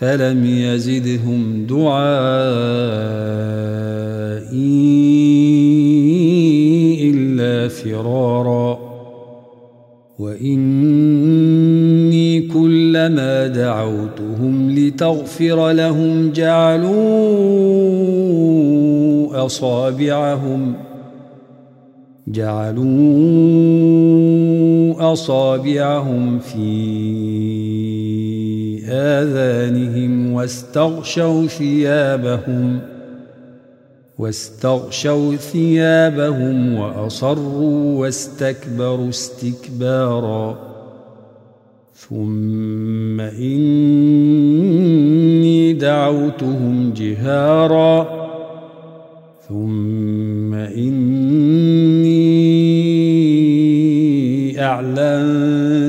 [0.00, 2.20] فلم يزدهم دعائي
[7.10, 8.90] إلا فرارا.
[10.20, 11.60] وإني
[12.40, 16.90] كلما دعوتهم لتغفر لهم جعلوا
[19.46, 20.74] أصابعهم
[22.28, 22.82] جعلوا
[25.12, 27.00] أصابعهم في
[28.90, 32.80] آذانهم واستغشوا ثيابهم
[34.18, 40.58] واستغشوا ثيابهم وأصروا واستكبروا استكبارا.
[41.94, 44.02] ثم إني
[45.72, 48.20] دعوتهم جهارا.
[49.48, 51.40] ثم إني
[54.60, 55.59] أعلنت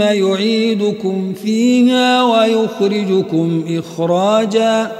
[0.00, 4.92] يعيدكم فيها ويخرجكم إخراجا.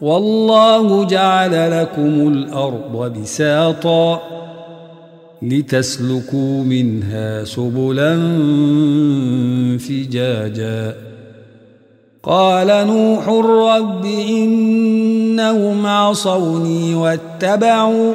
[0.00, 4.22] والله جعل لكم الأرض بساطا
[5.42, 8.16] لتسلكوا منها سبلا
[9.78, 10.94] فجاجا.
[12.22, 18.14] قال نوح رب إنهم عصوني واتبعوا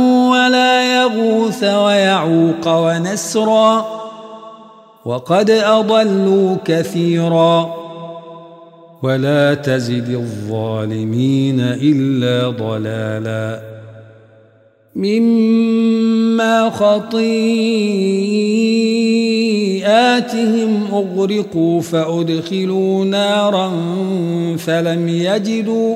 [1.15, 4.01] يغوث ويعوق ونسرا
[5.05, 7.75] وقد أضلوا كثيرا
[9.03, 13.61] ولا تزد الظالمين إلا ضلالا
[14.95, 17.23] مما خطيئاتهم
[20.93, 23.71] أغرقوا فأدخلوا نارا
[24.57, 25.95] فلم يجدوا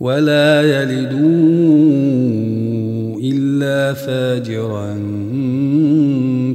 [0.00, 1.20] ولا يلدوا
[3.20, 4.98] إلا فاجرا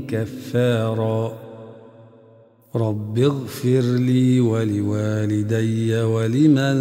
[0.07, 1.49] كفارا.
[2.75, 6.79] رب اغفر لي ولوالدي ولمن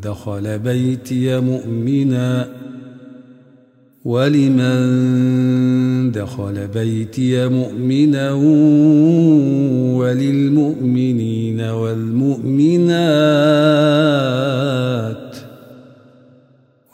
[0.00, 2.48] دخل بيتي مؤمنا
[4.04, 4.76] ولمن
[6.12, 8.32] دخل بيتي مؤمنا
[9.98, 13.65] وللمؤمنين والمؤمنات